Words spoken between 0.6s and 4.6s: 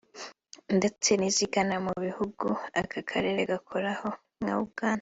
ndetse n’izigana mu bihugu aka karere gakoraho nka